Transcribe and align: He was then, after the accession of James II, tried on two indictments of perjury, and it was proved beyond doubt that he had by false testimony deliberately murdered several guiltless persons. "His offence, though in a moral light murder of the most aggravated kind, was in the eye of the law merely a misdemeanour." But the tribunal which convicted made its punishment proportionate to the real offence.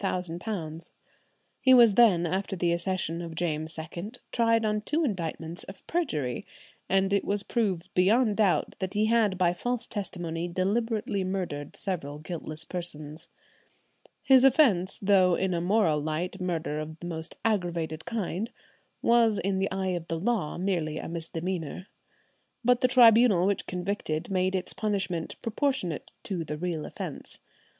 He 1.61 1.75
was 1.75 1.93
then, 1.93 2.25
after 2.25 2.55
the 2.55 2.71
accession 2.73 3.21
of 3.21 3.35
James 3.35 3.77
II, 3.77 4.13
tried 4.31 4.65
on 4.65 4.81
two 4.81 5.03
indictments 5.03 5.63
of 5.65 5.85
perjury, 5.85 6.43
and 6.89 7.13
it 7.13 7.23
was 7.23 7.43
proved 7.43 7.93
beyond 7.93 8.37
doubt 8.37 8.79
that 8.79 8.95
he 8.95 9.05
had 9.05 9.37
by 9.37 9.53
false 9.53 9.85
testimony 9.85 10.47
deliberately 10.47 11.23
murdered 11.23 11.75
several 11.75 12.17
guiltless 12.17 12.65
persons. 12.65 13.29
"His 14.23 14.43
offence, 14.43 14.97
though 14.97 15.35
in 15.35 15.53
a 15.53 15.61
moral 15.61 15.99
light 15.99 16.41
murder 16.41 16.79
of 16.79 16.97
the 16.99 17.05
most 17.05 17.35
aggravated 17.45 18.03
kind, 18.05 18.49
was 19.03 19.37
in 19.37 19.59
the 19.59 19.69
eye 19.69 19.89
of 19.89 20.07
the 20.07 20.17
law 20.19 20.57
merely 20.57 20.97
a 20.97 21.07
misdemeanour." 21.07 21.85
But 22.65 22.81
the 22.81 22.87
tribunal 22.87 23.45
which 23.45 23.67
convicted 23.67 24.31
made 24.31 24.55
its 24.55 24.73
punishment 24.73 25.35
proportionate 25.43 26.09
to 26.23 26.43
the 26.43 26.57
real 26.57 26.87
offence. 26.87 27.37